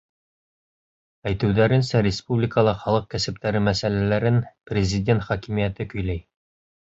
—Әйтеүҙәренсә, 1.31 2.01
республикала 2.07 2.73
халыҡ 2.79 3.05
кәсептәре 3.13 3.61
мәсьәләләрен 3.67 4.41
Президент 4.71 5.27
Хакимиәте 5.27 5.89
көйләй. 5.93 6.25